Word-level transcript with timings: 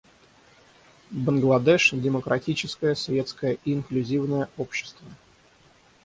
Бангладеш— 1.11 1.91
демократическое, 1.93 2.95
светское 2.95 3.59
и 3.65 3.75
инклюзивное 3.75 4.49
общество. 4.57 5.05